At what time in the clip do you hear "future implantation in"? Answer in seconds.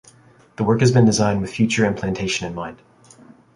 1.53-2.55